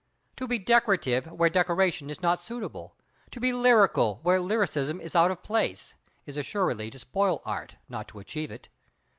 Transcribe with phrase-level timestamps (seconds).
[0.37, 2.95] To be decorative where decoration is not suitable,
[3.29, 5.93] to be lyrical where lyricism is out of place,
[6.25, 8.67] is assuredly to spoil Art, not to achieve it.